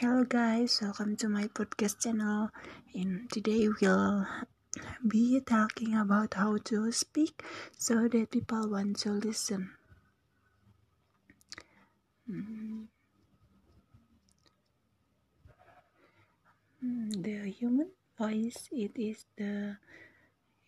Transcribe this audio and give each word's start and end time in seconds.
Hello 0.00 0.24
guys, 0.24 0.80
welcome 0.80 1.14
to 1.16 1.28
my 1.28 1.44
podcast 1.52 2.00
channel. 2.00 2.48
And 2.94 3.28
today 3.30 3.68
we'll 3.68 4.24
be 5.06 5.42
talking 5.44 5.94
about 5.94 6.32
how 6.40 6.56
to 6.72 6.90
speak 6.90 7.44
so 7.76 8.08
that 8.08 8.30
people 8.30 8.70
want 8.70 8.96
to 9.00 9.10
listen. 9.12 9.76
Mm. 12.24 12.88
Mm, 16.82 17.22
the 17.22 17.50
human 17.52 17.90
voice 18.16 18.70
it 18.72 18.96
is 18.96 19.26
the 19.36 19.76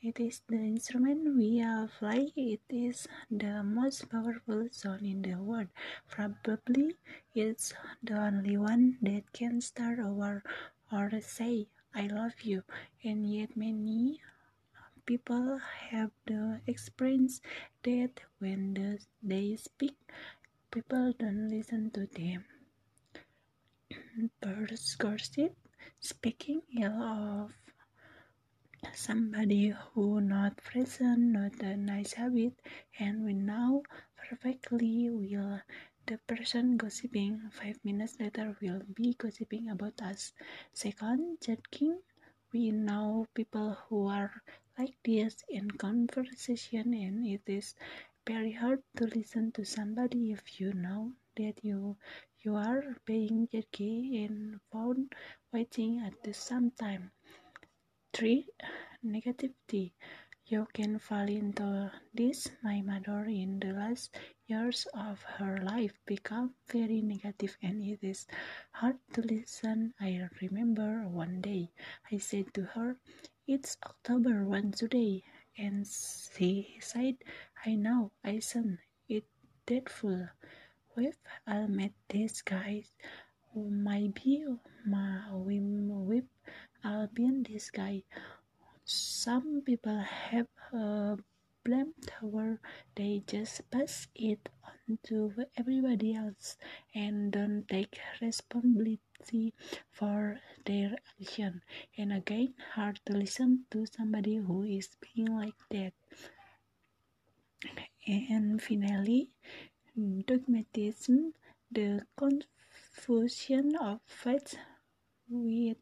it 0.02 0.18
is 0.18 0.42
the 0.48 0.56
instrument 0.56 1.36
we 1.36 1.64
play. 1.98 2.32
It 2.36 2.60
is 2.68 3.06
the 3.30 3.62
most 3.62 4.10
powerful 4.10 4.68
sound 4.72 5.02
in 5.02 5.22
the 5.22 5.34
world. 5.34 5.68
Probably 6.08 6.96
it's 7.34 7.72
the 8.02 8.18
only 8.18 8.56
one 8.56 8.98
that 9.02 9.32
can 9.32 9.60
start 9.60 10.00
over 10.00 10.42
or 10.90 11.10
say 11.20 11.68
I 11.94 12.08
love 12.08 12.42
you. 12.42 12.64
And 13.04 13.26
yet 13.32 13.56
many 13.56 14.20
people 15.06 15.60
have 15.90 16.10
the 16.26 16.60
experience 16.66 17.40
that 17.84 18.20
when 18.40 18.74
the, 18.74 18.98
they 19.22 19.56
speak, 19.56 19.96
people 20.72 21.12
don't 21.18 21.48
listen 21.48 21.90
to 21.92 22.06
them. 22.06 22.44
Birds 24.40 24.96
gossip, 24.96 25.54
speaking 26.00 26.62
ill 26.80 27.02
of 27.02 27.61
somebody 28.94 29.68
who 29.70 30.20
not 30.20 30.56
present, 30.56 31.18
not 31.32 31.60
a 31.62 31.76
nice 31.76 32.12
habit, 32.14 32.54
and 32.98 33.24
we 33.24 33.34
know 33.34 33.82
perfectly 34.16 35.10
will 35.10 35.60
the 36.06 36.18
person 36.26 36.76
gossiping 36.76 37.50
five 37.50 37.78
minutes 37.84 38.18
later 38.20 38.56
will 38.62 38.80
be 38.94 39.14
gossiping 39.14 39.68
about 39.70 40.00
us. 40.02 40.32
Second, 40.72 41.38
judging. 41.40 42.00
We 42.52 42.70
know 42.70 43.26
people 43.34 43.74
who 43.88 44.06
are 44.06 44.42
like 44.78 44.96
this 45.04 45.42
in 45.48 45.70
conversation, 45.72 46.94
and 46.94 47.26
it 47.26 47.42
is 47.46 47.74
very 48.26 48.52
hard 48.52 48.82
to 48.96 49.06
listen 49.06 49.52
to 49.52 49.64
somebody 49.64 50.32
if 50.32 50.60
you 50.60 50.72
know 50.72 51.12
that 51.36 51.64
you 51.64 51.96
you 52.40 52.56
are 52.56 52.96
being 53.04 53.48
judgy 53.48 54.24
and 54.24 54.60
found 54.72 55.14
waiting 55.52 56.00
at 56.00 56.22
the 56.22 56.34
same 56.34 56.70
time. 56.72 57.10
3. 58.12 58.46
negative 59.02 59.54
Negativity. 59.64 59.92
You 60.44 60.66
can 60.74 60.98
fall 60.98 61.26
into 61.28 61.90
this. 62.12 62.46
My 62.62 62.82
mother, 62.82 63.24
in 63.24 63.58
the 63.58 63.72
last 63.72 64.14
years 64.46 64.86
of 64.92 65.22
her 65.22 65.56
life, 65.62 65.98
became 66.04 66.50
very 66.68 67.00
negative 67.00 67.56
and 67.62 67.82
it 67.82 68.00
is 68.02 68.26
hard 68.72 68.98
to 69.14 69.22
listen. 69.22 69.94
I 69.98 70.28
remember 70.42 71.08
one 71.08 71.40
day 71.40 71.70
I 72.12 72.18
said 72.18 72.52
to 72.52 72.64
her, 72.76 72.96
It's 73.46 73.78
October 73.86 74.44
1 74.44 74.72
today. 74.72 75.24
And 75.56 75.86
she 75.86 76.76
said, 76.80 77.16
I 77.64 77.76
know, 77.76 78.12
I 78.22 78.40
said 78.40 78.76
it 79.08 79.24
dreadful. 79.66 80.28
With 80.94 81.16
I 81.46 81.66
met 81.66 81.92
this 82.08 82.42
guy 82.42 82.84
who 83.54 83.70
might 83.70 84.14
be 84.14 84.44
my 84.84 85.28
with 85.32 86.24
I'll 86.84 87.08
be 87.08 87.24
in 87.24 87.42
this 87.44 87.70
guy. 87.70 88.02
Some 88.84 89.62
people 89.64 89.98
have 90.00 90.48
a 90.72 91.16
blame 91.64 91.94
tower, 92.06 92.60
they 92.96 93.22
just 93.26 93.70
pass 93.70 94.08
it 94.14 94.48
on 94.64 94.98
to 95.04 95.32
everybody 95.56 96.14
else 96.14 96.56
and 96.94 97.32
don't 97.32 97.66
take 97.68 97.98
responsibility 98.20 99.54
for 99.90 100.40
their 100.66 100.96
action. 101.20 101.62
And 101.96 102.12
again, 102.12 102.54
hard 102.74 103.00
to 103.06 103.12
listen 103.12 103.64
to 103.70 103.86
somebody 103.86 104.36
who 104.36 104.64
is 104.64 104.88
being 105.00 105.28
like 105.36 105.54
that. 105.70 105.92
And 108.06 108.60
finally, 108.60 109.30
dogmatism, 109.96 111.32
the 111.70 112.04
confusion 112.16 113.76
of 113.76 114.00
faith 114.04 114.56
with 115.28 115.76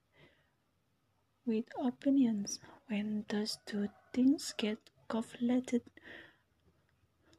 with 1.47 1.65
opinions 1.83 2.61
when 2.89 3.25
those 3.29 3.59
two 3.67 3.89
things 4.15 4.55
get 4.57 4.79
conflated 5.09 5.83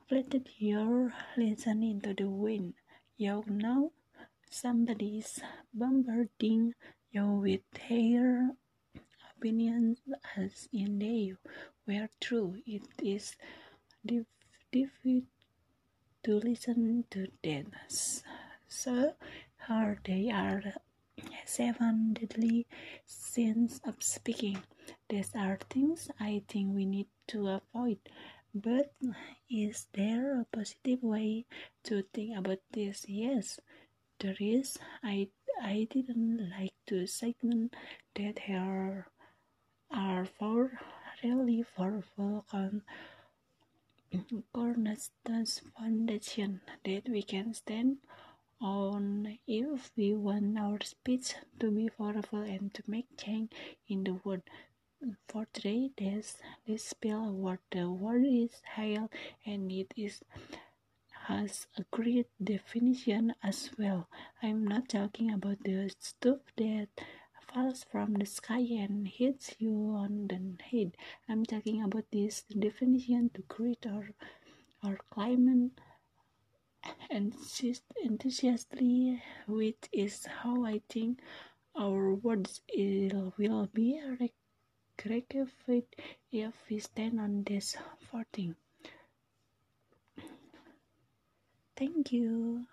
conflated 0.09 0.47
you're 0.57 1.13
listening 1.37 1.91
into 1.91 2.13
the 2.13 2.29
wind. 2.29 2.73
You 3.17 3.43
know 3.47 3.93
somebody's 4.49 5.39
bombarding 5.73 6.73
you 7.11 7.25
with 7.25 7.61
their 7.89 8.51
opinions 9.35 9.99
as 10.35 10.67
in 10.73 10.99
they 10.99 11.33
were 11.87 12.09
true. 12.19 12.55
It 12.65 12.83
is 13.01 13.35
difficult 14.05 15.23
to 16.23 16.35
listen 16.39 17.05
to 17.11 17.27
them. 17.43 17.71
So 18.67 19.15
hard 19.57 19.99
they 20.05 20.29
are 20.29 20.63
seven 21.45 22.13
deadly 22.13 22.67
sins 23.05 23.81
of 23.85 24.01
speaking. 24.03 24.59
These 25.09 25.31
are 25.35 25.57
things 25.69 26.09
I 26.19 26.43
think 26.47 26.75
we 26.75 26.85
need 26.85 27.07
to 27.27 27.47
avoid. 27.61 27.99
But 28.53 28.93
is 29.49 29.87
there 29.93 30.39
a 30.41 30.45
positive 30.45 31.03
way 31.03 31.45
to 31.83 32.03
think 32.13 32.37
about 32.37 32.59
this? 32.71 33.05
Yes, 33.07 33.59
there 34.19 34.37
is. 34.39 34.77
I 35.03 35.29
I 35.61 35.87
didn't 35.89 36.49
like 36.57 36.73
to 36.87 37.05
segment 37.07 37.75
that 38.15 38.39
there 38.47 39.07
are 39.91 40.25
four 40.25 40.79
really 41.23 41.63
powerful 41.75 42.45
con 42.49 42.83
cornerstones 44.53 45.61
foundation 45.75 46.61
that 46.85 47.07
we 47.09 47.21
can 47.21 47.53
stand 47.53 47.97
on 48.61 49.39
if 49.47 49.91
we 49.97 50.13
want 50.13 50.57
our 50.57 50.79
speech 50.81 51.35
to 51.59 51.71
be 51.71 51.89
powerful 51.89 52.41
and 52.41 52.73
to 52.73 52.83
make 52.87 53.17
change 53.17 53.51
in 53.87 54.03
the 54.03 54.13
world. 54.23 54.43
For 55.27 55.45
today, 55.51 55.91
this 55.97 56.37
this 56.67 56.83
spell 56.85 57.31
what 57.31 57.59
the 57.71 57.89
word 57.89 58.23
is 58.25 58.61
hail 58.75 59.09
and 59.45 59.71
it 59.71 59.93
is 59.97 60.21
has 61.27 61.67
a 61.77 61.83
great 61.91 62.27
definition 62.43 63.33
as 63.41 63.69
well. 63.77 64.07
I'm 64.43 64.67
not 64.67 64.89
talking 64.89 65.31
about 65.31 65.63
the 65.63 65.89
stuff 65.99 66.39
that 66.57 66.89
falls 67.53 67.83
from 67.91 68.13
the 68.13 68.25
sky 68.25 68.59
and 68.59 69.07
hits 69.07 69.55
you 69.59 69.93
on 69.95 70.27
the 70.27 70.63
head. 70.63 70.95
I'm 71.29 71.45
talking 71.45 71.81
about 71.83 72.05
this 72.11 72.43
definition 72.43 73.29
to 73.33 73.41
create 73.43 73.85
or 73.85 74.09
or 74.83 74.97
climate 75.09 75.71
enthusiastically, 77.09 79.21
which 79.47 79.89
is 79.91 80.25
how 80.25 80.65
I 80.65 80.81
think 80.89 81.19
our 81.75 82.15
words 82.15 82.61
will 82.75 83.69
be 83.73 84.01
rectified 85.05 85.83
if 86.31 86.53
we 86.69 86.79
stand 86.79 87.19
on 87.19 87.43
this 87.43 87.75
footing. 88.09 88.55
Thank 91.75 92.13
you. 92.13 92.65